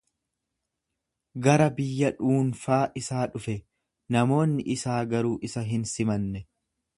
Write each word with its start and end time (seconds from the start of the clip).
Gara 1.47 1.67
biyya 1.79 2.09
dhuunfaa 2.21 2.79
isaa 3.03 3.27
dhufe; 3.35 3.55
namoonni 4.17 4.67
isaa 4.77 4.99
garuu 5.13 5.37
isa 5.51 5.65
hin 5.75 5.87
simanne. 5.93 6.45